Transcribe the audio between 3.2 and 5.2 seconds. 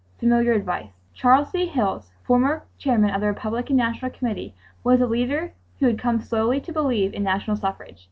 the Republican National Committee, was a